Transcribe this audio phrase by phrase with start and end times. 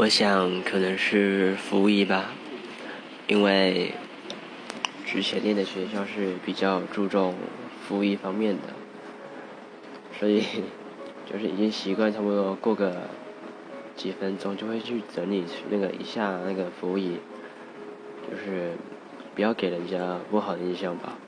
[0.00, 2.30] 我想可能是服务仪吧，
[3.26, 3.92] 因为
[5.04, 7.34] 之前念的学校是比较注重
[7.82, 8.74] 服务仪方面的，
[10.16, 10.40] 所以
[11.26, 13.08] 就是已经习惯差不多过个
[13.96, 17.18] 几分钟就会去整理那个一下那个服务仪，
[18.30, 18.74] 就是
[19.34, 21.18] 不要给人家不好的印象吧。